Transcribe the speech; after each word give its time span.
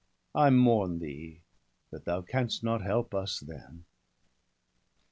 I 0.33 0.49
mourn 0.49 0.97
thee, 0.97 1.41
that 1.91 2.05
thou 2.05 2.23
canst 2.23 2.63
not 2.63 2.81
help 2.81 3.13
us 3.13 3.39
then.' 3.39 3.85